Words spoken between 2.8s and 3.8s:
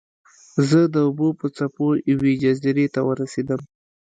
ته ورسیدم.